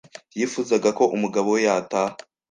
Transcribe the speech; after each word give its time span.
Yifuzaga 0.37 0.89
ko 0.97 1.03
umugabo 1.15 1.47
we 1.53 1.59
yataha. 1.67 2.15